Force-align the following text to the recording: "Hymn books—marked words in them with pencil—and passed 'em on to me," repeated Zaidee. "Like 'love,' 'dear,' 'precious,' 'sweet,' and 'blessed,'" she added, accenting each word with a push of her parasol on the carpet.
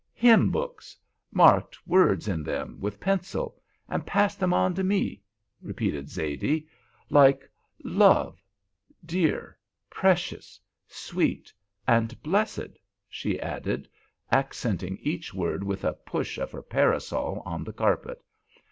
"Hymn 0.15 0.49
books—marked 0.49 1.87
words 1.87 2.27
in 2.27 2.41
them 2.41 2.79
with 2.79 2.99
pencil—and 2.99 4.03
passed 4.03 4.41
'em 4.41 4.51
on 4.51 4.73
to 4.73 4.83
me," 4.83 5.21
repeated 5.61 6.09
Zaidee. 6.09 6.67
"Like 7.11 7.47
'love,' 7.83 8.43
'dear,' 9.05 9.55
'precious,' 9.91 10.59
'sweet,' 10.87 11.53
and 11.87 12.19
'blessed,'" 12.23 12.79
she 13.09 13.39
added, 13.41 13.87
accenting 14.31 14.97
each 15.03 15.35
word 15.35 15.63
with 15.63 15.83
a 15.83 15.93
push 15.93 16.39
of 16.39 16.51
her 16.51 16.63
parasol 16.63 17.43
on 17.45 17.63
the 17.63 17.71
carpet. 17.73 18.23